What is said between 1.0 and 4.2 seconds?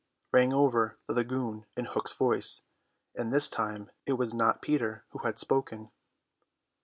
the lagoon in Hook's voice, and this time it